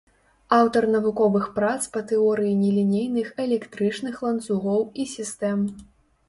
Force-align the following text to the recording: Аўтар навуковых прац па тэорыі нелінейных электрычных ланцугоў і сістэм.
Аўтар 0.59 0.83
навуковых 0.93 1.43
прац 1.57 1.77
па 1.97 2.01
тэорыі 2.11 2.53
нелінейных 2.63 3.29
электрычных 3.45 4.15
ланцугоў 4.25 4.81
і 5.05 5.07
сістэм. 5.15 5.59